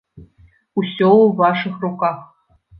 Усё 0.79 1.09
ў 1.11 1.29
вашых 1.45 1.81
руках! 1.87 2.21